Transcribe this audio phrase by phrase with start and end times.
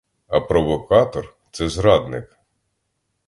[0.27, 2.39] А провокатор— це зрадник.